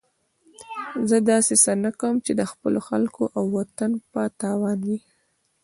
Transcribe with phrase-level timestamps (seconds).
[1.09, 4.99] زه داسې څه نه کوم چې د خپلو خلکو او وطن په تاوان وي.